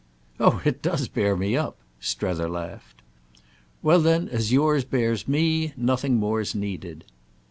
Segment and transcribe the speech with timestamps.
[0.39, 3.03] "Oh it does bear me up!" Strether laughed.
[3.83, 7.03] "Well then as yours bears me nothing more's needed."